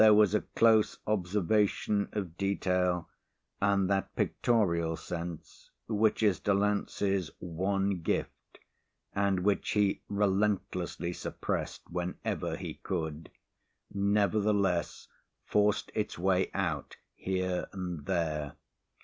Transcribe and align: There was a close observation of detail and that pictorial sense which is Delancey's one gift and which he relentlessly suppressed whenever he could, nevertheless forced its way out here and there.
There 0.01 0.15
was 0.15 0.33
a 0.33 0.41
close 0.41 0.97
observation 1.05 2.09
of 2.13 2.35
detail 2.35 3.07
and 3.61 3.87
that 3.91 4.15
pictorial 4.15 4.95
sense 4.97 5.69
which 5.87 6.23
is 6.23 6.39
Delancey's 6.39 7.29
one 7.37 7.99
gift 8.01 8.57
and 9.13 9.41
which 9.41 9.69
he 9.73 10.01
relentlessly 10.09 11.13
suppressed 11.13 11.83
whenever 11.91 12.55
he 12.57 12.73
could, 12.81 13.29
nevertheless 13.93 15.07
forced 15.45 15.91
its 15.93 16.17
way 16.17 16.49
out 16.51 16.95
here 17.13 17.67
and 17.71 18.07
there. 18.07 18.53